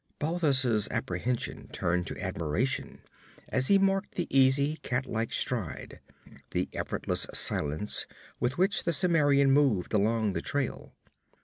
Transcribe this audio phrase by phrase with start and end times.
[0.17, 3.03] Balthus' apprehension turned to admiration
[3.49, 5.99] as he marked the easy cat like stride,
[6.49, 8.07] the effortless silence
[8.39, 10.95] with which the Cimmerian moved along the trail.